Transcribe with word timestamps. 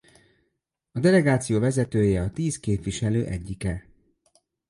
A 0.91 0.99
delegáció 0.99 1.59
vezetője 1.59 2.21
a 2.21 2.31
tíz 2.31 2.59
képviselő 2.59 3.25
egyike. 3.25 3.85